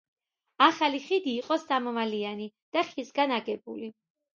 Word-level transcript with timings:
ახალი 0.67 1.01
ხიდი 1.03 1.35
იყო 1.43 1.59
სამმალიანი 1.67 2.51
და 2.79 2.89
ხისგან 2.93 3.41
აგებული. 3.41 3.97